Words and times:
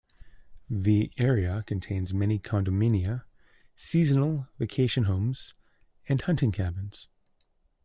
The 0.67 1.11
area 1.19 1.61
contains 1.67 2.11
many 2.11 2.39
condominia, 2.39 3.25
seasonal 3.75 4.47
vacation 4.57 5.03
homes, 5.03 5.53
and 6.09 6.19
hunting 6.19 6.51
cabins. 6.51 7.07